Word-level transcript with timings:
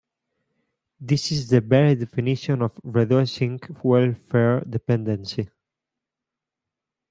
This 0.99 1.31
is 1.31 1.47
the 1.49 1.61
very 1.61 1.93
definition 1.93 2.63
of 2.63 2.71
reducing 2.83 3.59
welfare 3.83 4.61
dependency. 4.67 5.47